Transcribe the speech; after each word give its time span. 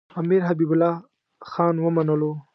امیر 0.19 0.41
حبیب 0.49 0.71
الله 0.73 0.93
خان 1.49 1.75
ومنلو. 1.79 2.31